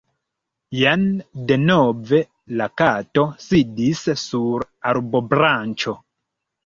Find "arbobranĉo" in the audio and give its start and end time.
4.93-5.95